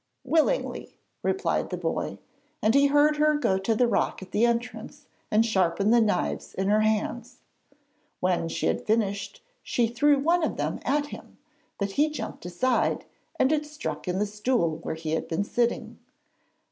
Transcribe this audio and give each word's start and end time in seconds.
'Willingly!' 0.23 0.95
replied 1.21 1.69
the 1.69 1.77
boy, 1.77 2.17
and 2.59 2.73
he 2.73 2.87
heard 2.87 3.17
her 3.17 3.35
go 3.35 3.59
to 3.59 3.75
the 3.75 3.85
rock 3.85 4.23
at 4.23 4.31
the 4.31 4.47
entrance 4.47 5.05
and 5.29 5.45
sharpen 5.45 5.91
the 5.91 6.01
knives 6.01 6.55
in 6.55 6.69
her 6.69 6.81
hands. 6.81 7.41
When 8.19 8.47
she 8.49 8.65
had 8.65 8.87
finished 8.87 9.43
she 9.61 9.85
threw 9.85 10.17
one 10.17 10.43
of 10.43 10.57
them 10.57 10.79
at 10.85 11.09
him, 11.09 11.37
but 11.77 11.91
he 11.91 12.09
jumped 12.09 12.43
aside 12.47 13.05
and 13.39 13.51
it 13.51 13.63
stuck 13.63 14.07
in 14.07 14.17
the 14.17 14.25
stool 14.25 14.77
where 14.77 14.95
he 14.95 15.11
had 15.11 15.27
been 15.27 15.43
sitting. 15.43 15.99